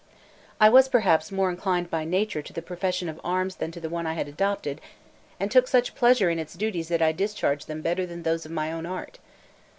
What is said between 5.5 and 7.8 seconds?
took such pleasure in its duties that I discharged